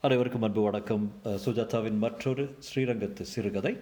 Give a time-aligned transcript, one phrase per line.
[0.00, 1.12] அனைவருக்கும் அன்பு வணக்கம்.
[1.24, 3.76] அஹ், சுஜாதாவின் மற்றொரு ஸ்ரீரங்கத்து சிறுகதை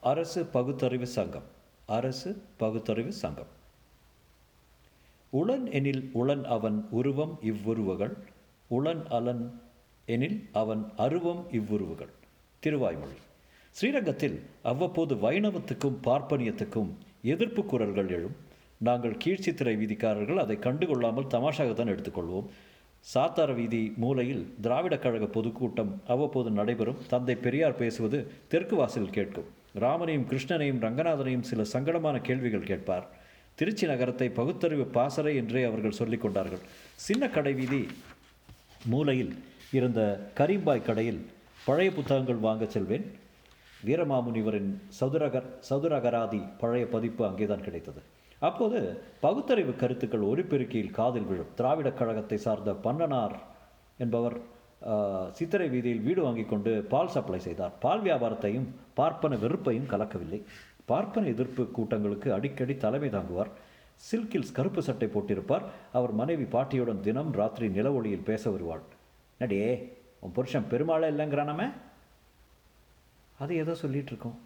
[0.00, 1.42] அரசு பகுத்தறிவு சங்கம்
[1.86, 3.46] அரசு பகுத்தறிவு சங்கம்.
[5.32, 8.14] உளன் எனில் உளன் அவன் உருவம் இவ்வுருவுகள்
[8.70, 9.60] உளன் அலன்
[10.06, 12.12] எனில் அவன் அருவம் இவ்வுருவுகள்.
[12.62, 13.18] திருவாய்மொழி.
[13.70, 16.90] ஸ்ரீரங்கத்தில் அவ்வப்போது வைணவத்துக்கும் பார்ப்பனியத்துக்கும்
[17.22, 18.36] எதிர்ப்பு குரல்கள் எழும்.
[18.78, 22.48] நாங்கள் கீழ்ச்சித்திரை வீதிக்காரர்கள் அதை கண்டுகொள்ளாமல் தமாஷாகத்தான் எடுத்துக்கொள்வோம்.
[23.14, 26.96] சாத்தார வீதி மூலையில் திராவிடக் கழக பொதுக்கூட்டம் அவ்வப்போது நடைபெறும்.
[27.08, 29.44] தந்தை பெரியார் பேசுவது தெற்கு வாசலில் கேட்கும்.
[29.74, 33.06] ராமனையும் கிருஷ்ணனையும் ரங்கநாதனையும் சில சங்கடமான கேள்விகள் கேட்பார்.
[33.54, 36.58] திருச்சி நகரத்தை பகுத்தறிவு பாசறை என்றே அவர்கள் சொல்லிக் கொண்டார்கள்.
[36.94, 37.86] சின்ன கடை வீதி
[38.84, 39.34] மூலையில்
[39.72, 41.26] இருந்த கரீம்பாய் கடையில்
[41.64, 43.12] பழைய புத்தகங்கள் வாங்கச் செல்வேன்.
[43.84, 48.02] வீரமாமுனிவரின் சதுரகர் சதுரகராதி பழைய பதிப்பு அங்கேதான் கிடைத்தது.
[48.40, 48.78] அப்போது
[49.20, 51.52] பகுத்தறிவு கருத்துக்கள் ஒருப்பெருக்கியில் காதில் விழும்.
[51.58, 53.36] திராவிடக் கழகத்தை சார்ந்த பன்னனார்
[53.98, 54.36] என்பவர்
[55.38, 57.74] சித்திரை வீதியில் வீடு வாங்கி கொண்டு பால் சப்ளை செய்தார்.
[57.84, 60.40] பால் வியாபாரத்தையும் பார்ப்பன வெறுப்பையும் கலக்கவில்லை.
[60.86, 63.50] பார்ப்பன எதிர்ப்பு கூட்டங்களுக்கு அடிக்கடி தலைமை தாங்குவார்.
[64.08, 65.64] சில்கில்ஸ் கருப்பு சட்டை போட்டிருப்பார்.
[65.92, 68.84] அவர் மனைவி பாட்டியுடன் தினம் ராத்திரி நில ஒளியில் பேச வருவாள்.
[69.38, 69.70] நடியே
[70.20, 71.68] உன் புருஷன் பெருமாளை இல்லைங்கிறானாமே
[73.38, 74.38] அது ஏதோ சொல்லிகிட்ருக்கோம் இருக்கோம்.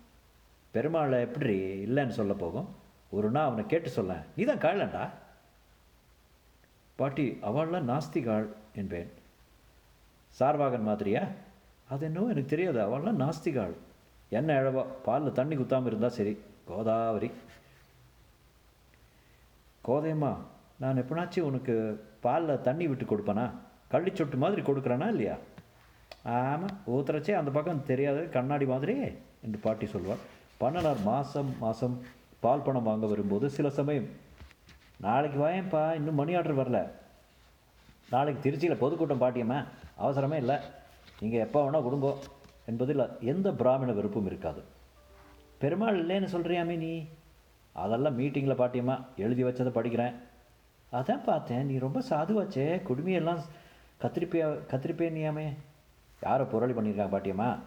[0.75, 2.69] பெருமாளை எப்படி இல்லைன்னு சொல்ல போகும்?
[3.11, 5.05] ஒரு நாள் அவனை கேட்டு சொல்ல நீ தான் காழண்டா
[6.97, 9.11] பாட்டி அவள்லாம் நாஸ்திகாள் என்பேன்.
[10.39, 11.23] சார்வாகன் மாதிரியா?
[11.89, 13.75] அது என்னவோ எனக்கு தெரியாது அவள்லாம் நாஸ்திகாள்.
[14.31, 16.39] என்ன இழவா பாலில் தண்ணி குத்தாமல் இருந்தால் சரி.
[16.69, 17.31] கோதாவரி.
[19.85, 20.33] கோதையம்மா
[20.79, 21.75] நான் எப்படினாச்சும் உனக்கு
[22.21, 23.47] பாலில் தண்ணி விட்டு கொடுப்பேனா?
[23.93, 25.37] கள்ளிச்சொட்டு மாதிரி கொடுக்குறேனா இல்லையா?
[26.23, 28.95] ஆமாம் ஊத்துறச்சே அந்த பக்கம் தெரியாது கண்ணாடி மாதிரி
[29.43, 30.23] என்று பாட்டி சொல்வாள்.
[30.61, 31.97] பண்ணனார் மாதம் மாதம்
[32.41, 34.07] பால் பணம் வாங்க வரும்போது சில சமயம்
[35.01, 36.91] நாளைக்கு வாயேன்ப்பா இன்னும் மணி ஆர்டர் வரல.
[38.11, 39.65] நாளைக்கு திருச்சியில் பொதுக்கூட்டம் பாட்டியம்மா.
[39.99, 40.57] அவசரமே இல்லை.
[41.21, 42.15] நீங்கள் எப்போ வேணால் கொடுங்கோ.
[42.67, 44.63] என்பதில் எந்த பிராமண வெறுப்பும் இருக்காது.
[45.59, 47.09] பெருமாள் இல்லைன்னு சொல்கிறியாமே நீ
[47.73, 50.15] அதெல்லாம் மீட்டிங்கில் பாட்டியம்மா எழுதி வச்சதை படிக்கிறேன்.
[50.93, 51.67] அதான் பார்த்தேன்.
[51.67, 52.83] நீ ரொம்ப சாதுவாச்சே.
[52.89, 53.41] குடுமையெல்லாம்
[54.01, 55.57] கத்திரிப்பியா கத்திரிப்பேனியாமே
[56.23, 57.59] யாரை புரளி பண்ணியிருக்காங்க பாட்டியம்மா.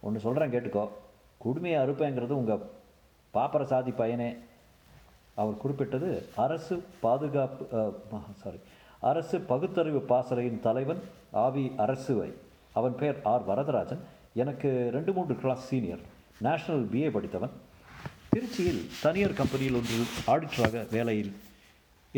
[0.00, 0.88] ஒன்று சொல்கிறேன் கேட்டுக்கோ.
[1.44, 2.75] குடுமையை அறுப்பேங்கிறது உங்கள்
[3.36, 4.30] பாப்பர சாதி பையனே
[5.40, 6.10] அவர் குறிப்பிட்டது
[6.44, 6.74] அரசு
[7.04, 7.64] பாதுகாப்பு
[8.42, 8.60] சாரி
[9.10, 11.02] அரசு பகுத்தறிவு பாசறையின் தலைவன்
[11.44, 12.28] ஆவி அரசுவை.
[12.78, 14.02] அவன் பெயர் ஆர் வரதராஜன்.
[14.42, 16.02] எனக்கு ரெண்டு மூன்று கிளாஸ் சீனியர்
[16.46, 17.54] நேஷனல் பிஏ படித்தவன்.
[18.32, 19.98] திருச்சியில் தனியார் கம்பெனியில் ஒன்று
[20.32, 21.30] ஆடிட்டராக வேலையில்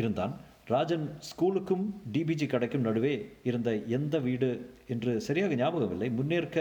[0.01, 0.33] இருந்தான்.
[0.75, 1.85] ராஜன் ஸ்கூலுக்கும்
[2.15, 3.13] டிபிஜி கடைக்கும் நடுவே
[3.49, 4.51] இருந்த எந்த வீடு
[4.95, 6.59] என்று சரியாக ஞாபகம் இல்லை முன்னேற்க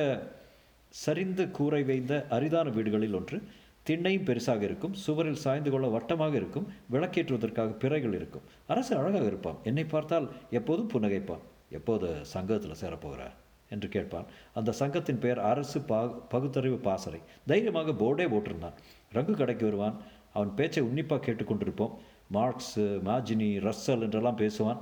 [1.04, 3.40] சரிந்து கூரை வைந்த அரிதான வீடுகளில் ஒன்று.
[3.90, 8.46] திண்ணையும் பெருசாக இருக்கும் சுவரில் சாய்ந்து கொள்ள வட்டமாக இருக்கும் விளக்கேற்றுவதற்காக பிறைகள் இருக்கும்.
[8.68, 9.60] அரசு அழகாக இருப்பான்.
[9.64, 11.44] என்னை பார்த்தால் எப்போதும் புன்னகைப்பான்?
[11.70, 13.24] எப்போது சங்கத்தில் சேரப்போகிற
[13.70, 14.28] என்று கேட்பான்.
[14.54, 16.00] அந்த சங்கத்தின் பெயர் அரசு பா
[16.34, 17.20] பகுத்தறிவு பாசறை.
[17.46, 18.78] தைரியமாக போர்டே போட்டிருந்தான்.
[19.14, 19.98] ரங்கு கடைக்கு வருவான்.
[20.34, 21.96] அவன் பேச்சை உன்னிப்பாக கேட்டுக்கொண்டிருப்போம்.
[22.28, 24.80] மார்க்ஸ் மாஜினி ரஸ்ஸல் என்றெல்லாம் பேசுவான்.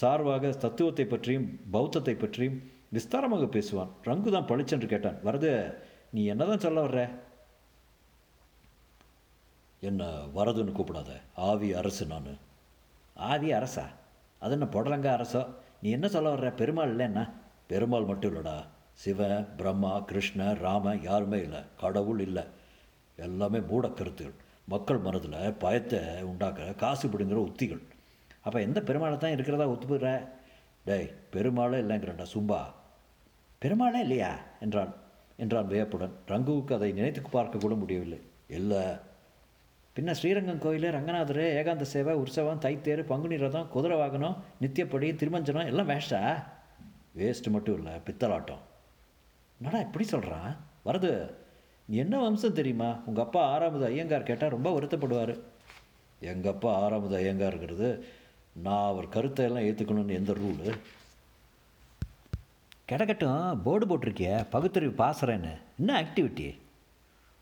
[0.00, 2.56] சார்பாக தத்துவத்தை பற்றியும் பௌத்தத்தை பற்றியும்
[2.96, 3.92] விஸ்தாரமாக பேசுவான்.
[4.04, 5.20] ரங்கு தான் பளிச்சென்று கேட்டான்.
[5.24, 5.52] வரது
[6.10, 7.02] நீ என்னதான் சொல்ல வர்ற?
[9.84, 10.04] என்ன
[10.36, 11.20] வரதுன்னு கூப்பிடாத.
[11.34, 12.38] ஆவி அரசு நான்.
[13.14, 13.84] ஆவி அரசா?
[14.38, 15.54] அது என்ன புடலங்க அரசோ?
[15.82, 16.54] நீ என்ன சொல்ல வர்ற?
[16.56, 17.30] பெருமாள் இல்லைன்னா
[17.66, 18.66] பெருமாள் மட்டும் இல்லைடா.
[18.92, 21.60] சிவன் பிரம்மா கிருஷ்ண ராம யாருமே இல்லை.
[21.80, 22.42] கடவுள் இல்லை.
[23.16, 24.32] எல்லாமே மூட கருத்துகள்.
[24.64, 27.82] மக்கள் மனதில் பயத்தை உண்டாக்க காசு பிடுங்குற உத்திகள்.
[28.40, 30.28] அப்போ எந்த பெருமாளை தான் இருக்கிறதா ஒத்துப்புற
[30.84, 32.60] டேய் பெருமாளே இல்லைங்கிறண்டா சும்பா.
[33.58, 34.38] பெருமாளே இல்லையா?
[34.60, 34.94] என்றான்.
[35.36, 36.12] என்றான் வியப்புடன்.
[36.28, 38.20] ரங்குவுக்கு அதை நினைத்து பார்க்க கூட முடியவில்லை.
[38.48, 38.82] இல்லை
[39.96, 45.88] பின்ன ஸ்ரீரங்கம் கோயில் ரங்கநாதர் ஏகாந்த சேவை உற்சவம் தைத்தேர் பங்குனி ரதம் குதிரை வாகனம் நித்தியப்படி திருமஞ்சனம் எல்லாம்
[45.88, 46.20] வேஸ்டா
[47.18, 48.62] வேஸ்ட் மட்டும் இல்லை பித்தலாட்டம்.
[49.58, 50.56] என்னடா இப்படி சொல்கிறான்
[50.86, 51.12] வரது
[51.88, 52.90] நீ என்ன வம்சம் தெரியுமா?
[53.06, 55.34] உங்கள் அப்பா ஆறாவது ஐயங்கார் கேட்டால் ரொம்ப வருத்தப்படுவார்.
[56.20, 57.88] எங்கள் அப்பா ஆறாவது ஐயங்காருங்கிறது
[58.66, 60.68] நான் அவர் கருத்தை எல்லாம் ஏற்றுக்கணும்னு எந்த ரூலு
[62.86, 66.48] கிடக்கட்டும் போர்டு போட்டிருக்கிய பகுத்தறிவு பாசுறேன்னு என்ன ஆக்டிவிட்டி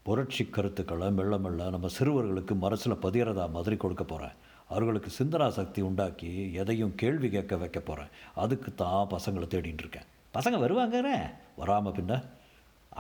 [0.07, 4.39] புரட்சி கருத்துக்களை மெல்ல மெல்ல நம்ம சிறுவர்களுக்கு மனசில் பதிகிறதா மாதிரி கொடுக்க போகிறேன்
[4.69, 10.09] அவர்களுக்கு சிந்தனா சக்தி உண்டாக்கி எதையும் கேள்வி கேட்க வைக்க போகிறேன் அதுக்கு தான் பசங்களை தேடின்னு இருக்கேன்.
[10.35, 11.15] பசங்க வருவாங்கறே
[11.57, 12.23] வராமல் பின்ன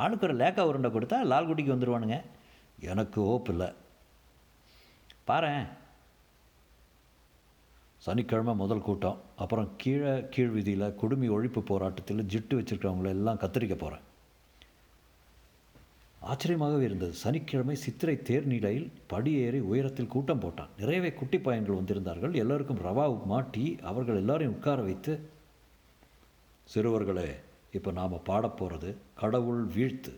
[0.03, 2.19] ஆளுக்கு ஒரு லேக்கா உருண்டை கொடுத்தா லால்குடிக்கு வந்துடுவானுங்க
[2.81, 3.69] எனக்கு ஓப்பு இல்லை.
[5.27, 5.65] பாரேன்.
[7.97, 9.19] சனிக்கிழமை முதல் கூட்டம்.
[9.37, 14.07] அப்புறம் கீழே கீழ் வீதியில் குடுமி ஒழிப்பு போராட்டத்தில் ஜிட்டு வச்சுருக்கிறவங்கள எல்லாம் கத்திரிக்க போகிறேன்
[16.27, 17.13] ஆச்சரியமாகவே இருந்தது.
[17.13, 20.69] சனிக்கிழமை சித்திரை தேர் நிலையில் படியேறி உயரத்தில் கூட்டம் போட்டான்.
[20.79, 22.35] நிறையவே குட்டி பையன்கள் வந்திருந்தார்கள்.
[22.35, 25.31] எல்லோருக்கும் ரவா உப்மா டீ அவர்கள் எல்லாரையும் உட்கார வைத்து
[26.75, 27.35] சிறுவர்களே
[27.73, 30.15] இப்போ நாம் பாடப் போகிறது கடவுள் வீழ்த்து.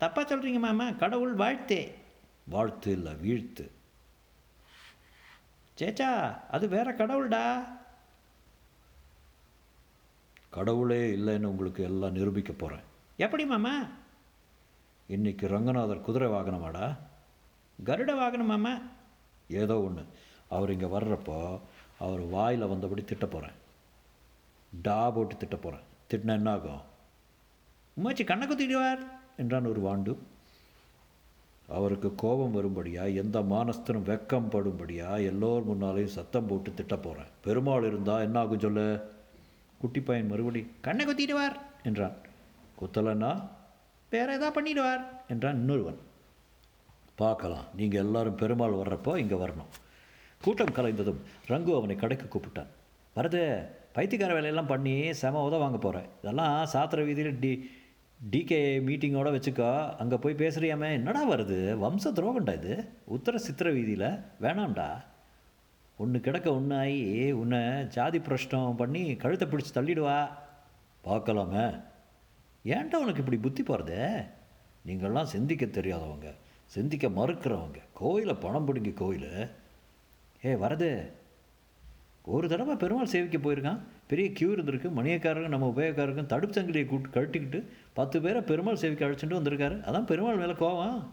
[0.00, 1.94] தப்பாக சொல்கிறீங்க மாமா கடவுள் வாழ்த்தே.
[2.48, 3.68] வாழ்த்து இல்லை வீழ்த்து.
[5.78, 7.64] சேச்சா அது வேற கடவுள்டா.
[10.50, 12.82] கடவுளே இல்லைன்னு உங்களுக்கு எல்லாம் நிரூபிக்க போகிறேன்
[13.16, 13.86] எப்படி மாமா?
[15.08, 16.96] இன்னைக்கு ரங்கநாதர் குதிரை வாகனமாடா?
[17.84, 18.80] கருட வாகனம்
[19.48, 20.02] ஏதோ ஒன்று
[20.48, 21.60] அவர் இங்கே வர்றப்போ
[21.98, 23.54] அவர் வாயில் வந்தபடி திட்ட போகிறேன்
[24.82, 26.80] டா போட்டு திட்ட போகிறேன் திட்டினா என்ன ஆகும்
[27.96, 28.98] உமாச்சி கண்ணை குத்திடுவார்
[29.36, 30.16] என்றான் ஒரு வாண்டு.
[31.66, 38.20] அவருக்கு கோபம் வரும்படியா எந்த மானஸ்தனும் வெக்கம் படும்படியா எல்லோர் முன்னாலேயும் சத்தம் போட்டு திட்ட போகிறேன் பெருமாள் இருந்தால்
[38.20, 39.00] என்ன ஆகும் சொல்லு?
[39.78, 42.16] குட்டி பையன் மறுபடி கண்ணை குத்திடுவார் என்றான்.
[42.80, 43.48] குத்தலைன்னா
[44.12, 45.02] வேற ஏதா பண்ணிடுவார்.
[45.32, 45.98] என்றான் இன்னொருவன்.
[47.20, 49.70] பார்க்கலாம் நீங்கள் எல்லாரும் பெருமாள் வர்றப்போ இங்கே வரணும்.
[50.44, 51.20] கூட்டம் கலைந்ததும்
[51.52, 52.70] ரங்கு அவனை கடைக்கு கூப்பிட்டான்.
[53.16, 53.40] வரது
[53.96, 57.52] பைத்தியக்கார வேலையெல்லாம் பண்ணி செம உத வாங்க போகிறேன் இதெல்லாம் சாத்திர வீதியில் டி
[58.20, 59.70] டிகே மீட்டிங்கோட வச்சுக்கோ.
[60.02, 61.58] அங்கே போய் பேசுறியாமே என்னடா வருது?
[61.82, 62.74] வம்ச துரோகண்டா இது.
[63.16, 64.08] உத்தர சித்திர வீதியில்
[64.44, 64.88] வேணாம்டா.
[65.98, 67.00] ஒன்று கிடக்க ஒன்றாயி
[67.40, 67.60] உன்னை
[67.96, 70.18] ஜாதி பிரஷ்டம் பண்ணி கழுத்தை பிடிச்சி தள்ளிடுவா.
[71.08, 71.66] பார்க்கலாமே.
[72.66, 74.24] ஏன்டா உனக்கு இப்படி புத்தி போகிறது
[74.86, 76.34] நீங்கள்லாம் சிந்திக்க தெரியாதவங்க
[76.64, 77.76] சிந்திக்க மறுக்கிறவங்க.
[77.94, 79.48] கோயிலை பணம் பிடுங்கி கோயில்.
[80.44, 81.10] ஏ வரது.
[82.24, 83.78] ஒரு தடவை பெருமாள் சேவிக்க போயிருக்கான்.
[84.06, 84.90] பெரிய கியூ இருந்திருக்கு.
[84.96, 89.80] மணியக்காரருக்கும் நம்ம உபயோகக்காரருக்கும் தடுப்பு சங்கிலியை கூட்டு கழட்டிக்கிட்டு பத்து பேரை பெருமாள் சேவிக்க அழைச்சிட்டு வந்திருக்காரு.
[89.80, 91.04] அதான் பெருமாள் மேலே கோவம்.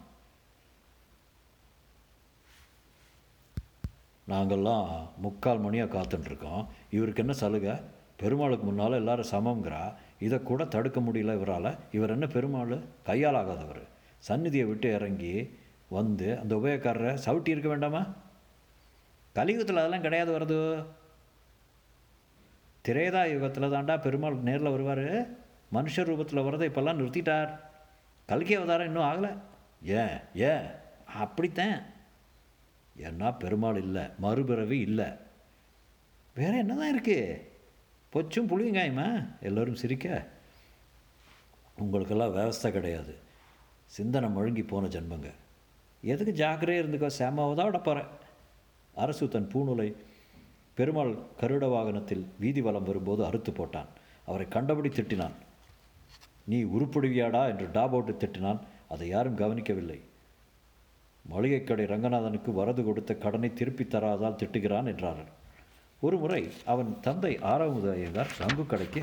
[4.29, 7.75] நாங்கள்லாம் முக்கால் மணியாக காத்துட்ருக்கோம் இவருக்கு என்ன சலுகை?
[8.15, 11.77] பெருமாளுக்கு முன்னால் எல்லாரும் சமங்கிறா இதை கூட தடுக்க முடியல இவரால்.
[11.91, 12.81] இவர் என்ன பெருமாள்?
[13.03, 13.81] கையால் ஆகாதவர்
[14.17, 15.57] சந்நிதியை விட்டு இறங்கி
[15.89, 18.05] வந்து அந்த உபயோகக்காரரை சவுட்டி இருக்க வேண்டாமா?
[19.33, 20.85] கலியுகத்தில் அதெல்லாம் கிடையாது வருது.
[22.87, 25.31] திரேதா யுகத்தில் தாண்டா பெருமாள் நேரில் வருவார்.
[25.73, 27.59] மனுஷ ரூபத்தில் வரதை இப்போல்லாம் நிறுத்திட்டார்.
[28.25, 29.37] கல்கி அவதாரம் இன்னும் ஆகலை.
[29.81, 30.19] ஏன்?
[30.33, 30.65] ஏன்?
[31.05, 31.81] அப்படித்தான்.
[32.97, 35.05] ஏன்னா பெருமாள் இல்லை மறுபிறவி இல்லை.
[36.35, 37.51] வேறு என்ன தான் இருக்குது
[38.13, 39.05] பொச்சும் புளியங்காயமா
[39.47, 40.07] எல்லோரும் சிரிக்க.
[41.83, 43.13] உங்களுக்கெல்லாம் விவஸ்தை கிடையாது.
[43.85, 45.29] சிந்தனை முழுங்கி போன ஜென்மங்க.
[46.03, 48.11] எதுக்கு ஜாக்கிரதையாக இருந்துக்கோ சேமாவை தான் போகிறேன்
[49.03, 49.87] அரசு தன் பூநூலை
[50.77, 53.89] பெருமாள் கருட வாகனத்தில் வீதி வலம் வரும்போது அறுத்து போட்டான்.
[54.25, 55.35] அவரை கண்டபடி திட்டினான்.
[56.45, 58.59] நீ உருப்படுவியாடா என்று டாபோட்டு திட்டினான்.
[58.87, 59.99] அதை யாரும் கவனிக்கவில்லை.
[61.31, 65.31] மளிகைக்கடை ரங்கநாதனுக்கு வரது கொடுத்த கடனை திருப்பி தராதால் திட்டுகிறான் என்றார்கள்.
[66.03, 69.01] ஒரு முறை அவன் தந்தை ஆறாவது சங்கு கடைக்கு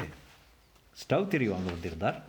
[1.00, 2.22] ஸ்டவ் திரி வாங்க வந்திருந்தார்.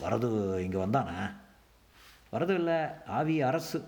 [0.00, 1.32] வரது இங்கே வந்தானா?
[2.32, 3.84] வரது இல்லை ஆவி அரசு.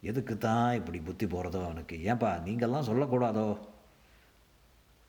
[0.00, 1.96] எதுக்கு தான் இப்படி புத்தி போகிறதோ அவனுக்கு?
[1.96, 3.58] ஏன்பா நீங்கள்லாம் சொல்லக்கூடாதோ?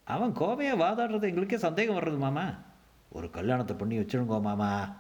[0.03, 2.53] அவன் கோவையை வாதாடுறது எங்களுக்கே சந்தேகம் வர்றது மாமா.
[3.09, 4.95] ஒரு கல்யாணத்தை பண்ணி வச்சுருங்கோ மாமா.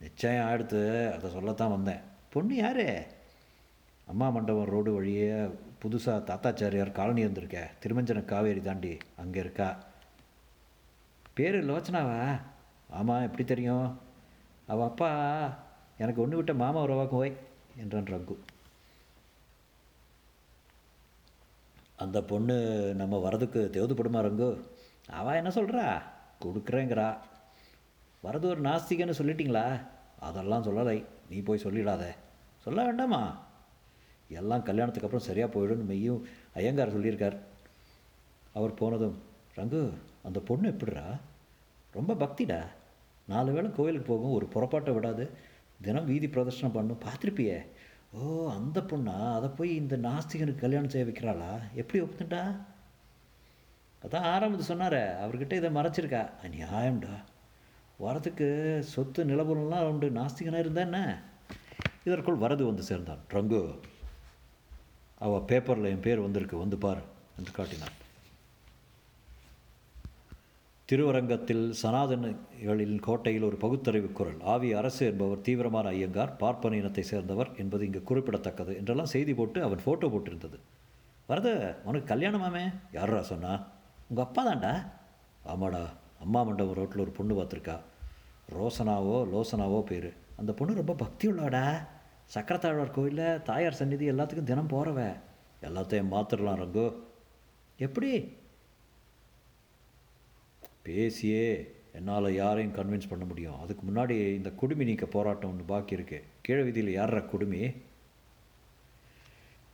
[0.00, 2.00] நிச்சயம் அடுத்து அதை சொல்லத்தான் வந்தேன்.
[2.30, 3.20] பொண்ணு யாரு?
[4.06, 5.30] அம்மா மண்டபம் ரோடு வழியே
[5.82, 9.76] புதுசாக தாத்தாச்சாரியார் காலனி இருந்திருக்க திருமஞ்சன காவேரி தாண்டி அங்கே இருக்கா.
[11.32, 12.40] பேர் லோச்சனாவா?
[12.90, 13.98] ஆமாம் எப்படி தெரியும்?
[14.66, 15.10] அவள் அப்பா
[15.98, 17.32] எனக்கு ஒன்று விட்ட மாமா உறவாக்கும் வை
[17.76, 18.36] என்றான் ரகு.
[21.96, 22.56] அந்த பொண்ணு
[22.94, 24.64] நம்ம வரதுக்கு தேவதுப்படுமா ரங்கு
[25.08, 26.02] அவள் என்ன சொல்கிறா
[26.44, 27.16] கொடுக்குறேங்கிறா.
[28.24, 29.86] வரது ஒரு நாஸ்திகன்னு சொல்லிட்டீங்களா?
[30.18, 31.04] அதெல்லாம் சொல்லலை.
[31.28, 32.04] நீ போய் சொல்லிடாத.
[32.58, 33.50] சொல்ல வேண்டாமா?
[34.32, 36.22] எல்லாம் கல்யாணத்துக்கு அப்புறம் சரியாக போயிடும்னு மெய்யும்
[36.54, 37.38] ஐயங்கார் சொல்லியிருக்கார்.
[38.54, 39.18] அவர் போனதும்
[39.56, 41.20] ரங்கு அந்த பொண்ணு எப்படிரா
[41.92, 42.66] ரொம்ப பக்திடா.
[43.26, 45.30] நாலு வேளை கோயிலுக்கு போகும் ஒரு புறப்பாட்டை விடாது.
[45.82, 46.98] தினம் வீதி பிரதர்ஷனம் பண்ணும்.
[47.00, 47.66] பார்த்துருப்பியே?
[48.12, 49.34] ஓ அந்த பொண்ணா?
[49.34, 51.60] அதை போய் இந்த நாஸ்திகனுக்கு கல்யாணம் செய்ய வைக்கிறாளா?
[51.74, 52.56] எப்படி ஒப்புத்துட்டா?
[54.06, 55.28] அதான் ஆரம்பத்து சொன்னார்.
[55.28, 56.30] அவர்கிட்ட இதை மறைச்சிருக்கா.
[56.42, 57.14] நியாயம்டா
[58.00, 60.10] வரதுக்கு சொத்து நிலபுலம்லாம் உண்டு.
[60.10, 61.22] நாஸ்திகனாக இருந்தா என்ன?
[62.04, 63.18] இதற்குள் வரது வந்து சேர்ந்தான்.
[63.30, 63.78] ரங்கு
[65.22, 66.56] அவள் பேப்பரில் என் பேர் வந்திருக்கு.
[66.56, 67.02] வந்து பார்.
[67.38, 67.98] என்று காட்டினான்
[70.88, 74.40] திருவரங்கத்தில் சனாதனகளின் கோட்டையில் ஒரு பகுத்தறிவு குரல்.
[74.44, 79.80] ஆவி அரசு என்பவர் தீவிரமான ஐயங்கார் பார்ப்பன இனத்தை சேர்ந்தவர் என்பது இங்கு குறிப்பிடத்தக்கது என்றெல்லாம் செய்தி போட்டு அவன்
[79.86, 80.58] ஃபோட்டோ போட்டிருந்தது.
[81.26, 81.48] வரத
[81.84, 83.52] உனக்கு கல்யாணமாமே யாரா சொன்னா?
[84.08, 84.74] உங்கள் அப்பா தான்டா.
[85.44, 85.82] ஆமாடா.
[86.20, 87.76] அம்மா மண்டபம் ரோட்டில் ஒரு பொண்ணு பார்த்துருக்கா.
[88.56, 90.10] ரோசனாவோ லோசனாவோ பேர்.
[90.36, 91.64] அந்த பொண்ணு ரொம்ப பக்தி உள்ளவாடா
[92.34, 95.12] சக்கரத்தாழ்வார் கோயிலில் தாயார் சந்நிதி எல்லாத்துக்கும் தினம் போகிறவ
[95.62, 96.94] எல்லாத்தையும் மாத்திரலாம் ரங்கோ.
[97.76, 98.32] எப்படி?
[100.82, 103.60] பேசியே என்னால் யாரையும் கன்வின்ஸ் பண்ண முடியும்.
[103.60, 106.24] அதுக்கு முன்னாடி இந்த குடுமி நீக்க போராட்டம் ஒன்று பாக்கி இருக்கு.
[106.42, 107.72] கீழே விதியில் யாரா குடுமி?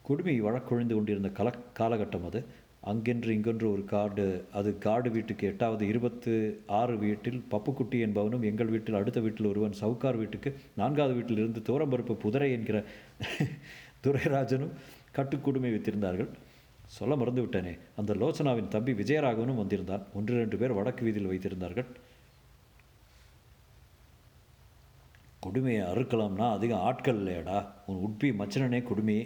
[0.02, 2.44] குடுமி வழக்கொழிந்து கொண்டிருந்த கல காலகட்டம் அது.
[2.90, 4.24] அங்கென்று இங்கென்று ஒரு காடு
[4.58, 6.32] அது காடு வீட்டுக்கு எட்டாவது இருபத்து
[6.80, 12.14] ஆறு வீட்டில் பப்புக்குட்டி என்பவனும் எங்கள் வீட்டில் அடுத்த வீட்டில் ஒருவன் சவுக்கார் வீட்டுக்கு நான்காவது வீட்டில் இருந்து தோரம்பருப்பு
[12.24, 12.78] புதரை என்கிற
[14.04, 14.74] துரைராஜனும்
[15.16, 16.30] கட்டுக்குடுமை வைத்திருந்தார்கள்.
[16.96, 20.04] சொல்ல மறந்து விட்டேனே அந்த லோச்சனாவின் தம்பி விஜயராகவனும் வந்திருந்தான்.
[20.14, 21.88] ஒன்று ரெண்டு பேர் வடக்கு வீதியில் வைத்திருந்தார்கள்.
[25.40, 27.58] கொடுமையை அறுக்கலாம்னா அதிகம் ஆட்கள் இல்லையடா.
[27.86, 29.18] உன் உட்பி மச்சனனே கொடுமை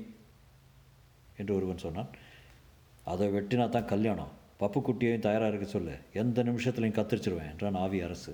[1.36, 2.10] என்று ஒருவன் சொன்னான்.
[3.10, 4.32] அதை வெட்டினா தான் கல்யாணம்.
[4.60, 5.94] பப்புக்குட்டியையும் தயாராக இருக்க சொல்லு.
[6.22, 8.32] எந்த நிமிஷத்துலையும் கத்திரிச்சிருவேன் என்றான் ஆவி அரசு.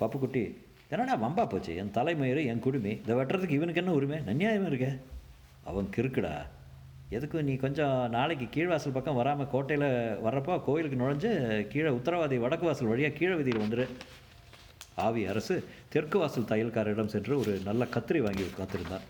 [0.00, 0.42] பப்புக்குட்டி
[0.92, 1.76] என்னடா வம்பா போச்சு?
[1.76, 4.18] என் தலைமயிறு என் குடுமி இதை வெட்டுறதுக்கு இவனுக்கு என்ன உரிமை?
[4.28, 4.88] நன்னியாயமாக இருக்க?
[5.70, 6.32] அவன் கிறுக்குடா.
[7.16, 9.88] எதுக்கும் நீ கொஞ்சம் நாளைக்கு கீழ்வாசல் பக்கம் வராமல் கோட்டையில்
[10.26, 11.30] வர்றப்போ கோயிலுக்கு நுழைஞ்சு
[11.72, 13.86] கீழே உத்தரவாதி வடக்கு வாசல் வழியாக கீழே விதியில் வந்துடு
[15.06, 15.54] ஆவி அரசு
[15.88, 19.04] தெற்கு வாசல் தையல்காரரிடம் சென்று ஒரு நல்ல கத்திரி வாங்கி காத்திருந்தான்.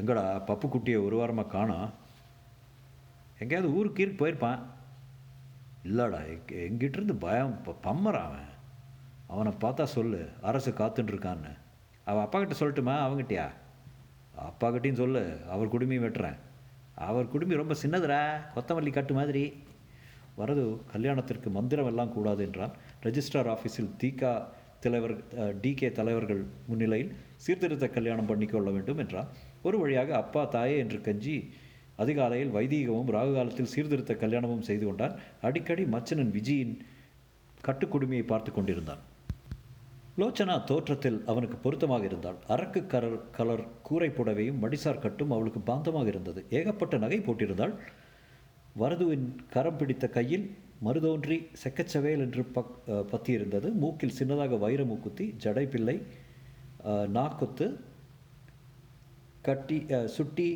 [0.00, 1.92] எங்கடா பப்புக்குட்டியை ஒரு வாரமாக காணோம்?
[3.38, 4.58] எங்கேயாவது ஊருக்கு கீருக்கு போயிருப்பான்.
[5.84, 8.52] இல்லைடா எங்க- எங்கிட்டிருந்து பயம் ப- பம்மறான் அவன்.
[9.26, 11.56] அவனை பார்த்தா சொல்லு அரசு காத்துன்னு
[12.04, 13.48] அவள் அப்பாக்கிட்ட சொல்லட்டுமா அவங்கிட்டயா?
[14.36, 16.36] அப்பாக்கிட்டையும் சொல்லு அவர் குடுமையும் வெட்டுறேன்.
[16.94, 19.62] அவர் குடுமி ரொம்ப சின்னதுரா கொத்தமல்லி கட்டு மாதிரி.
[20.38, 22.70] வரது கல்யாணத்திற்கு மந்திரம் எல்லாம் கூடாது என்றான்.
[23.02, 24.44] ரெஜிஸ்ட்ரார் ஆஃபீஸில் தீகா
[24.80, 25.22] தலைவர்
[25.60, 29.26] டிகே தலைவர்கள் முன்னிலையில் சீர்திருத்த கல்யாணம் பண்ணிக்கொள்ள வேண்டும் என்றான்.
[29.62, 31.52] ஒரு வழியாக அப்பா தாயே என்று கஞ்சி
[32.02, 35.14] அதிகாலையில் வைதீகமும் ராகு காலத்தில் சீர்திருத்த கல்யாணமும் செய்து கொண்டான்
[35.48, 36.74] அடிக்கடி மச்சனன் விஜயின்
[37.66, 39.02] கட்டுக்குடுமையை பார்த்து கொண்டிருந்தான்.
[40.20, 42.38] லோச்சனா தோற்றத்தில் அவனுக்கு பொருத்தமாக இருந்தாள்.
[42.54, 46.40] அரக்கு கலர் கலர் கூரை புடவையும் மடிசார் கட்டும் அவளுக்கு பாந்தமாக இருந்தது.
[46.58, 47.74] ஏகப்பட்ட நகை போட்டிருந்தாள்.
[48.82, 50.46] வரதுவின் கரம் பிடித்த கையில்
[50.86, 52.76] மருதோன்றி செக்கச்சவேல் என்று பக்
[53.12, 53.68] பத்தியிருந்தது.
[53.82, 55.96] மூக்கில் சின்னதாக வைர மூக்குத்தி ஜடைப்பிள்ளை
[57.16, 57.66] நாக்குத்து
[59.46, 59.78] கட்டி
[60.16, 60.48] சுட்டி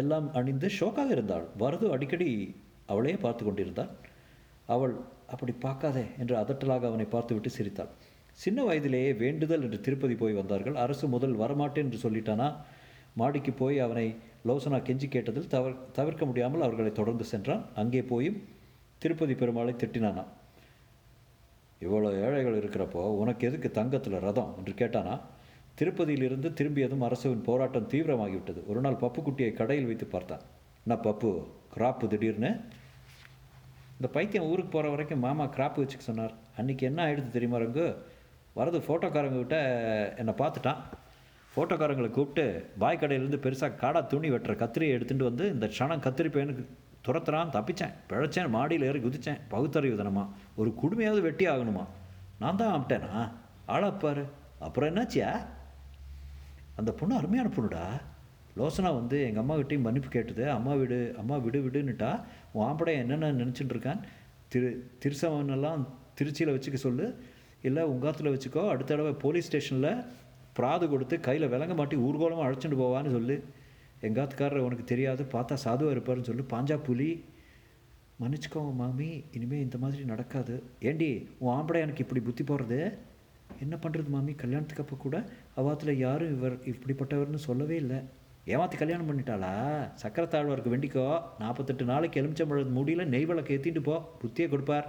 [0.00, 1.46] எல்லாம் அணிந்து ஷோக்காக இருந்தாள்.
[1.62, 2.28] வரது அடிக்கடி
[2.92, 3.92] அவளையே பார்த்து கொண்டிருந்தாள்.
[4.74, 4.94] அவள்
[5.26, 7.92] அப்படி பார்க்காதே என்று அதட்டலாக அவனை பார்த்துவிட்டு சிரித்தாள்.
[8.38, 10.76] சின்ன வயதிலேயே வேண்டுதல் என்று திருப்பதி போய் வந்தார்கள்.
[10.84, 12.48] அரசு முதல் வரமாட்டேன் என்று சொல்லிட்டானா?
[13.16, 14.06] மாடிக்கு போய் அவனை
[14.48, 17.62] லோசனா கெஞ்சி கேட்டதில் தவிர தவிர்க்க முடியாமல் அவர்களை தொடர்ந்து சென்றான்.
[17.74, 18.40] அங்கே போயும்
[19.02, 20.24] திருப்பதி பெருமாளை திட்டினானா?
[21.80, 24.52] இவ்வளோ ஏழைகள் இருக்கிறப்போ உனக்கு எதுக்கு தங்கத்தில் ரதம்?
[24.58, 25.14] என்று கேட்டானா?
[25.78, 28.60] திருப்பதியிலிருந்து திரும்பியதும் அரசுவின் போராட்டம் தீவிரமாகிவிட்டது.
[28.70, 30.42] ஒரு நாள் பப்புக்குட்டியை கடையில் வைத்து பார்த்தான்.
[30.88, 31.30] நான் பப்பு
[31.74, 32.50] கிராப்பு திடீர்னு?
[33.96, 36.34] இந்த பைத்தியம் ஊருக்கு போகிற வரைக்கும் மாமா கிராப்பு வச்சுக்க சொன்னார்.
[36.58, 37.86] அன்றைக்கி என்ன ஆகிடுது தெரியுமா ரங்கு?
[38.56, 39.58] வரது ஃபோட்டோக்காரங்க கிட்ட
[40.20, 40.80] என்னை பார்த்துட்டான்.
[41.54, 42.44] ஃபோட்டோக்காரங்களை கூப்பிட்டு
[42.82, 46.64] பாய் கடையிலேருந்து பெருசாக காடா துணி வெட்டுற கத்திரியை எடுத்துகிட்டு வந்து இந்த க்ஷணம் கத்திரி பையனுக்கு
[47.06, 50.24] துரத்துறான் தப்பித்தேன் பிழைச்சேன் மாடியில் ஏறி குதித்தேன் பகுத்தறிவு தினமா
[50.56, 51.84] ஒரு குடுமையாவது வெட்டி ஆகணுமா?
[52.38, 53.12] நான் தான் ஆப்பிட்டேனா
[53.74, 54.24] ஆளாப்பாரு
[54.66, 55.30] அப்புறம் என்னாச்சியா?
[56.76, 57.84] அந்த பொண்ணு அருமையான பொண்ணுடா.
[58.56, 60.50] லோசனா வந்து எங்கள் அம்மாக்கிட்டையும் மன்னிப்பு கேட்டது.
[60.50, 62.24] அம்மா விடு அம்மா விடு விடுன்னுட்டா.
[62.52, 64.00] உன் ஆம்படை என்னென்ன நினச்சிட்டு இருக்கான்
[64.48, 65.86] திரு திருசவனெல்லாம்
[66.20, 67.18] திருச்சியில் வச்சுக்க சொல்லு.
[67.62, 68.68] இல்லை உங்காத்தில் வச்சுக்கோ.
[68.68, 70.04] அடுத்த தடவை போலீஸ் ஸ்டேஷனில்
[70.52, 73.44] பிராது கொடுத்து கையில் விலங்க மாட்டி ஊர்கோலமாக அழைச்சிட்டு போவான்னு சொல்லு.
[74.00, 75.24] எங்காத்துக்காரர் உனக்கு தெரியாது.
[75.32, 76.44] பார்த்தா சாதுவாக இருப்பாருன்னு சொல்லு.
[76.50, 77.24] பாஞ்சா புலி.
[78.20, 79.24] மன்னிச்சுக்கோங்க மாமி.
[79.32, 80.62] இனிமேல் இந்த மாதிரி நடக்காது.
[80.80, 82.94] ஏண்டி உன் ஆம்படை எனக்கு இப்படி புத்தி போடுறது?
[83.60, 84.32] என்ன பண்ணுறது மாமி?
[84.32, 85.24] கல்யாணத்துக்கு அப்போ கூட
[85.56, 87.98] அவாத்தில் யாரும் இவர் இப்படிப்பட்டவர்னு சொல்லவே இல்லை.
[88.46, 89.52] ஏமாத்தி கல்யாணம் பண்ணிட்டாளா?
[90.02, 91.20] சக்கரை தாழ்வாருக்கு வேண்டிக்கோ.
[91.38, 94.10] நாற்பத்தெட்டு நாளைக்கு எலுமிச்சம்பழம் முடியல நெய் விளக்கு ஏற்றிட்டு போ.
[94.22, 94.88] புத்தியை கொடுப்பார்.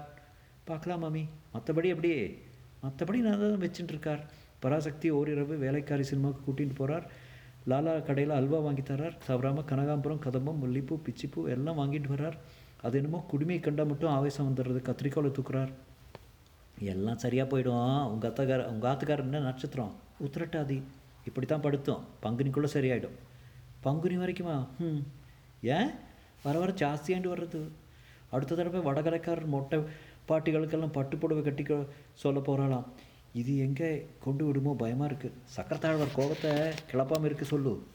[0.63, 1.23] பார்க்கலாம் மாமி.
[1.53, 2.11] மற்றபடி அப்படி
[2.83, 4.23] மற்றபடி நான் தான் வச்சுட்டு இருக்கார்.
[4.59, 7.07] பராசக்தி ஓரிரவு வேலைக்காரி சினிமாவுக்கு கூட்டிகிட்டு போகிறார்
[7.69, 9.17] லாலா கடையில் அல்வா வாங்கி தரார்.
[9.27, 12.37] தவறாமல் கனகாம்பரம் கதம்பம் முல்லைப்பூ பிச்சிப்பூ எல்லாம் வாங்கிட்டு வர்றார்.
[12.81, 14.81] அது என்னமோ குடுமையை கண்டால் மட்டும் ஆவேசம் வந்துடுறது.
[14.89, 15.71] கத்திரிக்கோலை தூக்குறார்.
[16.79, 18.07] எல்லாம் சரியாக போயிடும்.
[18.11, 19.93] உங்கள் அத்தக்கார உங்கள் ஆத்துக்காரர் என்ன நட்சத்திரம்?
[20.25, 20.81] உத்திரட்டாதி.
[21.25, 22.01] இப்படி தான் படுத்தோம்.
[22.23, 23.15] பங்குனிக்குள்ளே சரியாயிடும்.
[23.81, 24.67] பங்குனி வரைக்குமா?
[24.79, 25.01] ம்
[25.61, 25.91] ஏன்?
[26.43, 27.61] வர வர ஜாஸ்தியாண்டு வர்றது.
[28.29, 29.79] அடுத்த தடவை வடகரைக்காரர் மொட்டை
[30.29, 31.65] பாட்டிகளுக்கெல்லாம் பட்டுப்புடவை கட்டி
[32.13, 32.85] சொல்ல போகிறாளாம்
[33.33, 34.73] இது எங்கே கொண்டு விடுமோ?
[34.73, 36.51] பயமாக இருக்குது சக்கரத்தாழ்வர் கோபத்தை
[36.91, 37.87] கிளப்பாமல் இருக்க சொல்லு.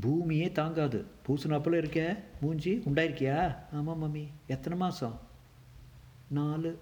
[0.00, 1.04] பூமியே தாங்காது.
[1.26, 2.16] பூசுனாப்பில் இருக்க.
[2.40, 3.56] மூஞ்சி உண்டாயிருக்கியா?
[3.72, 4.26] ஆமாம் மம்மி.
[4.46, 5.18] எத்தனை மாதம்
[6.28, 6.78] நாலு.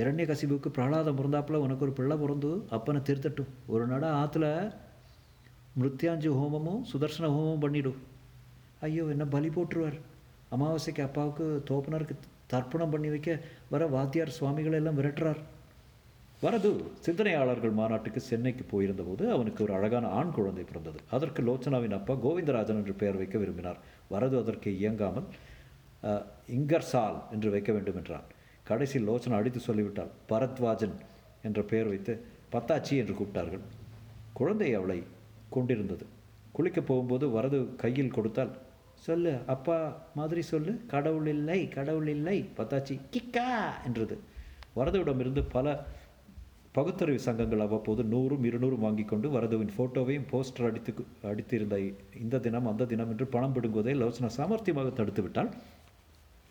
[0.00, 3.50] இரண்ய கசிபுக்கு பிரகலாதம் பிறந்தாப்புல உனக்கு ஒரு பிள்ளை பிறந்து அப்பனை திருத்தட்டும்.
[3.72, 4.46] ஒரு நட ஆற்றுல
[5.80, 7.98] மிருத்யாஞ்சு ஹோமமும் சுதர்சன ஹோமமும் பண்ணிடும்
[8.86, 9.98] ஐயோ என்ன பலி போட்டுருவார்.
[10.54, 12.16] அமாவாசைக்கு அப்பாவுக்கு தோப்பனருக்கு
[12.52, 13.30] தர்ப்பணம் பண்ணி வைக்க
[13.72, 15.40] வர வாத்தியார் சுவாமிகளை எல்லாம் விரட்டுறார்.
[16.44, 16.70] வரது
[17.04, 20.98] சிந்தனையாளர்கள் மாநாட்டுக்கு சென்னைக்கு போயிருந்தபோது அவனுக்கு ஒரு அழகான ஆண் குழந்தை பிறந்தது.
[21.16, 23.80] அதற்கு லோச்சனாவின் அப்பா கோவிந்தராஜன் என்று பெயர் வைக்க விரும்பினார்.
[24.14, 25.28] வரது அதற்கு இயங்காமல்
[26.58, 28.28] இங்கர்சால் என்று வைக்க வேண்டும் என்றான்
[28.70, 30.12] கடைசியில் லோச்சனை அடித்து சொல்லிவிட்டாள்.
[30.30, 30.96] பரத்வாஜன்
[31.46, 32.12] என்ற பெயர் வைத்து
[32.54, 33.64] பத்தாச்சி என்று கூப்பிட்டார்கள்.
[34.32, 34.98] குழந்தை அவளை
[35.50, 36.04] கொண்டிருந்தது.
[36.56, 38.52] குளிக்கப் போகும்போது வரது கையில் கொடுத்தால்
[39.06, 39.76] சொல்லு அப்பா
[40.14, 40.72] மாதிரி சொல்லு.
[40.86, 42.38] கடவுள் இல்லை கடவுள் இல்லை.
[42.58, 43.48] பத்தாச்சி கிக்கா
[43.86, 44.16] என்றது.
[44.76, 45.66] வரதுவிடமிருந்து பல
[46.74, 50.92] பகுத்தறிவு சங்கங்கள் அவ்வப்போது நூறும் இருநூறும் வாங்கி கொண்டு வரதுவின் ஃபோட்டோவையும் போஸ்டர் அடித்து
[51.30, 51.76] அடித்திருந்த
[52.20, 55.50] இந்த தினம் அந்த தினம் என்று பணம் பிடுங்குவதை லோசனா சாமர்த்தியமாக தடுத்து விட்டால்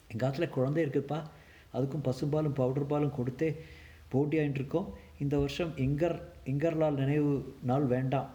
[0.10, 1.20] எங்கள் காலத்தில் குழந்தை இருக்குதுப்பா
[1.78, 3.50] அதுக்கும் பசும்பாலும் பவுடர் பாலும் கொடுத்தே
[4.12, 8.30] போட்டியாயின்ட்டுருக்கோம் இந்த வருஷம் இங்கர் இங்கர்லால் நினைவு நாள் வேண்டாம்.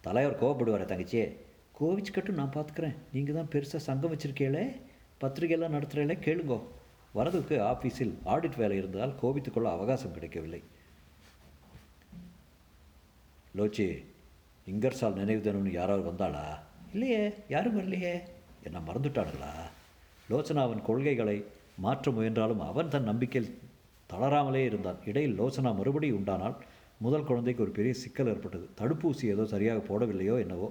[0.00, 1.36] தலைவர் கோவப்படுவார் தங்கச்சியே.
[1.80, 4.80] கோவிச்சுக்கட்டும் நான் பார்த்துக்கிறேன் நீங்கள் தான் பெருசாக சங்கம் வச்சுருக்கீங்களே?
[5.20, 6.62] பத்திரிகையெல்லாம் நடத்துகிறீங்களே கேளுங்கோ.
[7.14, 10.62] வரதுக்கு ஆஃபீஸில் ஆடிட் வேலை இருந்ததால் கோபித்துக்கொள்ள அவகாசம் கிடைக்கவில்லை.
[13.56, 14.04] லோச்சி
[14.70, 16.44] இங்கர்சால் நினைவு தினம்னு யாராவது வந்தாளா?
[16.92, 18.20] இல்லையே யாரும் வரலையே.
[18.62, 19.52] என்ன மறந்துட்டானுங்களா?
[20.30, 21.44] லோச்சனாவின் கொள்கைகளை
[21.84, 23.52] மாற்ற முயன்றாலும் அவன் தன் நம்பிக்கையில்
[24.10, 26.56] தளராமலே இருந்தான் இடையில் லோசனா மறுபடி உண்டானால்
[27.04, 28.66] முதல் குழந்தைக்கு ஒரு பெரிய சிக்கல் ஏற்பட்டது.
[28.80, 30.68] தடுப்பூசி ஏதோ சரியாக போடவில்லையோ என்னவோ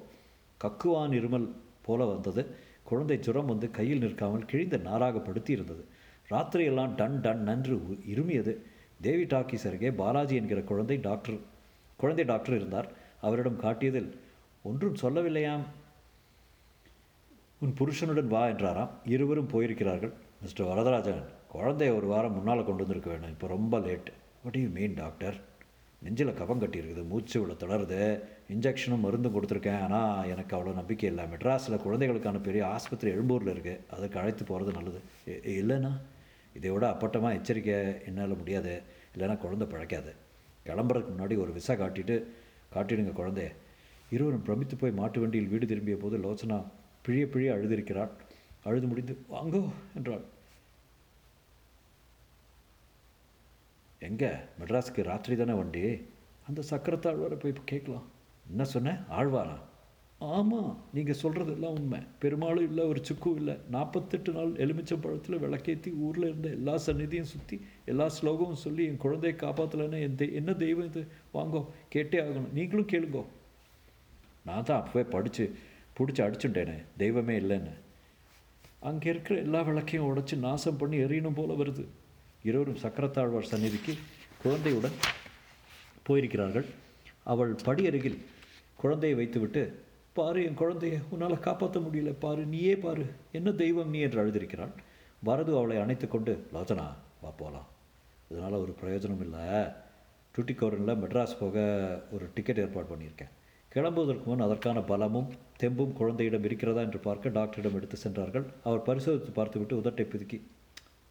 [0.62, 1.47] கக்குவான் இருமல்
[1.88, 2.43] போல வந்தது.
[2.89, 5.83] குழந்தை ஜுரம் வந்து கையில் நிற்காமல் கிழிந்த நாராக படுத்தி இருந்தது
[6.31, 7.75] ராத்திரியெல்லாம் டன் டன் நன்று
[8.13, 8.53] இருமியது.
[9.01, 11.39] தேவி டாக்கீஸ் அருகே பாலாஜி என்கிற குழந்தை டாக்டர்
[12.00, 12.88] குழந்தை டாக்டர் இருந்தார்.
[13.21, 14.09] அவரிடம் காட்டியதில்
[14.69, 15.65] ஒன்றும் சொல்லவில்லையாம்.
[17.63, 18.93] உன் புருஷனுடன் வா என்றாராம்.
[19.15, 20.13] இருவரும் போயிருக்கிறார்கள்.
[20.45, 21.21] மிஸ்டர் வரதராஜன்
[21.51, 23.31] குழந்தைய ஒரு வாரம் முன்னால் கொண்டு வந்திருக்க வேணும்.
[23.33, 24.09] இப்போ ரொம்ப late
[24.41, 25.37] what you mean doctor
[26.05, 27.99] நெஞ்சில் கபம் கட்டியிருக்குது மூச்சு விட தளருது
[28.53, 31.23] இன்ஜெக்ஷனும் மருந்தும் கொடுத்துருக்கேன் ஆனால் எனக்கு அவ்வளோ நம்பிக்கை இல்லை.
[31.31, 35.01] மெட்ராஸில் குழந்தைகளுக்கான பெரிய ஆஸ்பத்திரி எழும்பூரில் இருக்குது அதுக்கு அழைத்து போகிறது நல்லது.
[35.61, 35.91] இல்லைண்ணா.
[36.59, 38.75] இதை விட அப்பட்டமாக எச்சரிக்கை என்னால் முடியாது.
[39.15, 40.13] இல்லைன்னா குழந்தை பழைக்காது.
[40.67, 42.17] கிளம்புறதுக்கு முன்னாடி ஒரு விசா காட்டிட்டு
[42.75, 43.49] காட்டிடுங்க குழந்தைய.
[44.15, 46.59] இருவரும் பிரமித்து போய் மாட்டு வண்டியில் வீடு திரும்பிய போது லோச்சனா
[47.07, 48.13] பிழிய பிழிய அழுதிருக்கிறாள்
[48.69, 49.59] அழுது முடிந்து வாங்கோ
[49.97, 50.23] என்றாள்.
[54.07, 54.31] எங்கே?
[54.59, 55.85] மெட்ராஸுக்கு ராத்திரி தானே வண்டி?
[56.47, 58.05] அந்த சக்கரத்தாழ்வாரை போய் கேட்கலாம்.
[58.50, 59.55] என்ன சொன்னேன் ஆழ்வாரா?
[60.19, 62.00] ஆமாம் நீங்கள் சொல்கிறதெல்லாம் உண்மை.
[62.19, 63.55] பெருமாளும் இல்லை ஒரு சுக்கும் இல்லை.
[63.69, 69.39] நாற்பத்தெட்டு நாள் எலுமிச்சம் பழத்தில் விளக்கேற்றி ஊரில் இருந்த எல்லா சந்நிதியும் சுற்றி எல்லா ஸ்லோகமும் சொல்லி என் குழந்தையை
[69.39, 71.03] காப்பாற்றலைன்னு என் தெய் என்ன தெய்வம் இது?
[71.33, 71.61] வாங்கோ
[71.96, 72.53] கேட்டே ஆகணும்.
[72.53, 73.24] நீங்களும் கேளுங்கோ.
[74.46, 75.46] நான் தான் அப்போவே படித்து
[75.98, 76.77] பிடிச்சி அடிச்சுட்டேனே.
[76.98, 77.75] தெய்வமே இல்லைன்னு.
[78.79, 81.85] அங்கே இருக்கிற எல்லா விளக்கையும் உடச்சி நாசம் பண்ணி எறியணும் போல் வருது.
[82.46, 83.94] இருவரும் சக்கரத்தாழ்வார் சந்நிதிக்கு
[84.44, 84.96] குழந்தையுடன்
[86.08, 86.66] போயிருக்கிறார்கள்.
[87.24, 88.18] அவள் படி அருகில்
[88.75, 89.62] குழந்தையை வைத்துவிட்டு
[90.14, 92.12] பாரு என் குழந்தைய உன்னால் காப்பாற்ற முடியல.
[92.20, 93.05] பாரு நீயே பாரு.
[93.31, 94.00] என்ன தெய்வம் நீ?
[94.00, 94.74] என்று அழுதிருக்கிறாள்
[95.25, 96.86] பரது அவளை அணைத்து கொண்டு லோச்சனா
[97.22, 97.68] வா போகலாம்
[98.29, 99.46] இதனால் ஒரு பிரயோஜனம் இல்லை.
[100.36, 101.58] டுட்டிக்கோரனில் மெட்ராஸ் போக
[102.12, 103.34] ஒரு டிக்கெட் ஏற்பாடு பண்ணியிருக்கேன்.
[103.74, 105.29] கிளம்புவதற்கு முன் அதற்கான பலமும்
[105.62, 108.46] தெம்பும் குழந்தையிடம் இருக்கிறதா என்று பார்க்க டாக்டரிடம் எடுத்து சென்றார்கள்.
[108.64, 110.42] அவர் பரிசோதித்து பார்த்துவிட்டு உதட்டை பிதுக்கி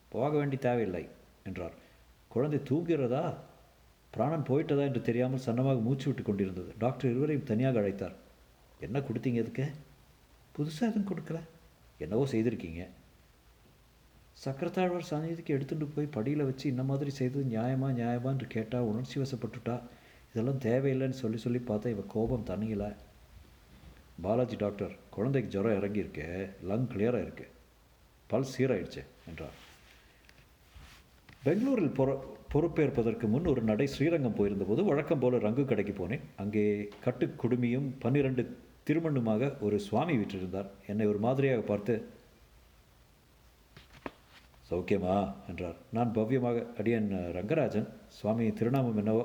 [0.08, 1.04] போக வேண்டி தேவையில்லை.
[1.44, 1.74] என்றார்.
[2.28, 3.34] குழந்தை தூங்குகிறதா?
[4.10, 6.72] பிராணன் போயிட்டதா என்று தெரியாமல் சன்னமாக மூச்சு விட்டு கொண்டிருந்தது.
[6.78, 8.14] டாக்டர் இருவரையும் தனியாக அழைத்தார்.
[8.80, 9.66] என்ன கொடுத்தீங்க எதுக்கு?
[10.58, 11.40] புதுசாக எதுவும் கொடுக்கல.
[11.98, 12.88] என்னவோ செய்திருக்கீங்க.
[14.44, 18.24] சக்கரத்தாழ்வார் சந்நிதிக்கு எடுத்துட்டு போய் படியில் வச்சு இந்த மாதிரி செய்தது நியாயமா நியாயமா?
[18.24, 19.80] என்று கேட்டால் உணர்ச்சி வசப்பட்டுட்டா.
[20.32, 22.94] இதெல்லாம் தேவையில்லைன்னு சொல்லி சொல்லி பார்த்தா இவன் கோபம் தனியலை
[24.22, 26.50] பாலாஜி டாக்டர் குழந்தைக்கு ஜுரம் இறங்கியிருக்கு.
[26.68, 27.46] லங் கிளியராக இருக்கு
[28.26, 29.63] பல் சீராயிடுச்சு என்றார்.
[31.44, 32.10] பெங்களூரில் பொற
[32.52, 36.20] பொறுப்பேற்பதற்கு முன் ஒரு நடை ஸ்ரீரங்கம் போயிருந்தபோது வழக்கம் போல ரங்கு கடைக்கு போனேன்.
[36.36, 38.42] அங்கே கட்டு குடுமியும் பன்னிரண்டு
[38.86, 40.68] திருமண்ணுமாக ஒரு சுவாமி விற்றிருந்தார்.
[40.86, 41.94] என்னை ஒரு மாதிரியாக பார்த்து
[44.70, 45.34] சௌக்கியமா?
[45.48, 45.76] என்றார்.
[45.92, 49.24] நான் பவ்யமாக அடியன் ரங்கராஜன் சுவாமி திருநாமம் என்னவோ?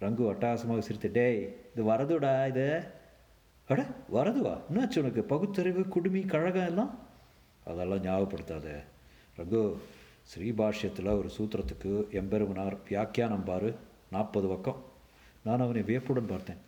[0.00, 1.40] ரங்கு அட்டகாசமாக சிரித்து டேய்
[1.72, 2.82] இது வரதுடா இது?
[3.68, 4.56] அட வரதுவா?
[4.70, 5.22] என்னாச்சு உனக்கு?
[5.34, 6.98] பகுத்தறிவு குடுமி கழகம் எல்லாம்?
[7.64, 8.68] அதெல்லாம் ஞாபகப்படுத்தாத.
[9.36, 9.62] ரங்கு
[10.30, 13.70] ஸ்ரீபாஷ்யத்தில் ஒரு சூத்திரத்துக்கு எம்பெருமனார் வியாக்கியானம் பாரு.
[14.14, 14.80] நாற்பது பக்கம்.
[15.44, 16.60] நான் அவனை வியப்புடன் பார்த்தேன்.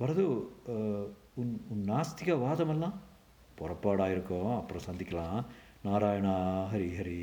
[0.00, 0.24] வரது
[1.40, 2.96] உன் உன் நாஸ்திக வாதமெல்லாம்?
[3.58, 5.38] புறப்பாடாக இருக்கும் அப்புறம் சந்திக்கலாம்.
[5.86, 6.34] நாராயணா
[6.72, 7.18] ஹரி ஹரி.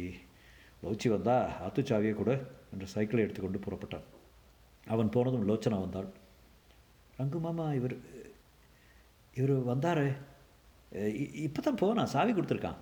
[0.83, 2.31] லோச்சி வந்தா ஆத்துச்சாவியை கூட
[2.73, 4.07] என்று சைக்கிளை எடுத்துக்கொண்டு புறப்பட்டான்.
[4.93, 6.09] அவன் போனதும் லோச்சனா வந்தாள்
[7.19, 7.95] ரங்கு மாமா இவர்
[9.39, 10.05] இவர் வந்தார்.
[11.47, 12.79] இப்போ தான் போனான் சாவி கொடுத்துருக்கான்.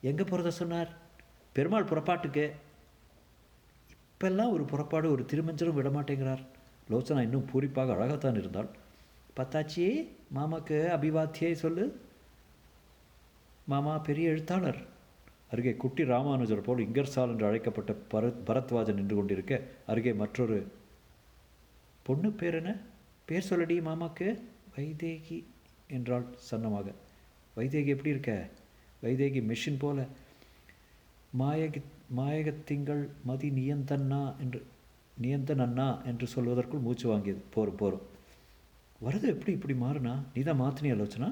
[0.00, 0.90] எங்கே போகிறத சொன்னார்?
[1.52, 2.52] பெருமாள் புறப்பாட்டுக்கு.
[4.14, 6.42] இப்பெல்லாம் ஒரு புறப்பாடு ஒரு திருமஞ்சரும் விட மாட்டேங்கிறார்
[6.90, 8.68] லோச்சனா இன்னும் பூரிப்பாக அழகாகத்தான் இருந்தாள்.
[9.36, 9.84] பத்தாச்சி
[10.34, 11.84] மாமாக்கு அபிவாத்தியை சொல்லு.
[13.66, 14.80] மாமா பெரிய எழுத்தாளர்.
[15.50, 20.72] அருகே குட்டி ராமானுஜர் போல் இங்கர்சால் என்று அழைக்கப்பட்ட பரத் பரத்வாஜன் நின்று கொண்டிருக்க அருகே மற்றொரு
[22.02, 22.76] பொண்ணு பேர் என்ன?
[23.24, 24.28] பேர் சொல்லடி மாமாக்கு.
[24.76, 25.44] வைதேகி
[25.88, 26.94] என்றாள் சன்னமாக.
[27.56, 28.50] வைதேகி எப்படி இருக்க?
[29.02, 30.06] வைதேகி மெஷின் போல
[31.40, 31.80] மாயகி
[32.18, 34.60] மாயகத்திங்கள் மதி நியந்தன்னா என்று
[35.22, 37.42] நியந்தன் அண்ணா என்று சொல்வதற்குள் மூச்சு வாங்கியது.
[37.54, 38.04] போரும் போரும்.
[39.04, 40.14] வரது எப்படி இப்படி மாறுனா?
[40.34, 41.28] நீ தான் மாற்றினி ஆலோசனா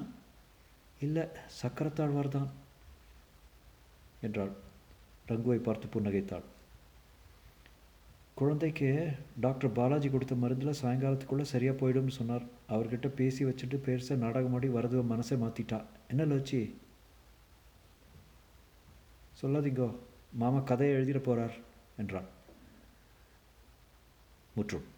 [1.05, 1.23] இல்லை
[1.61, 2.49] சக்கரத்தாழ்வார் தான்
[4.21, 4.53] என்றாள்.
[5.29, 6.45] ரங்குவை பார்த்து புன்னகைத்தாள்.
[8.33, 8.89] குழந்தைக்கு
[9.39, 12.45] டாக்டர் பாலாஜி கொடுத்த மருந்தில் சாயங்காலத்துக்குள்ளே சரியாக போயிடும்னு சொன்னார்.
[12.69, 16.61] அவர்கிட்ட பேசி வச்சுட்டு பேச நாடகமாடி வரது மனசை மாற்றிட்டா என்ன லோச்சி?
[19.41, 19.95] சொல்லாதீங்கோ
[20.31, 21.55] மாமா கதையை எழுதிட போகிறார்
[21.97, 22.25] என்றான்.
[24.55, 24.97] முற்றும்.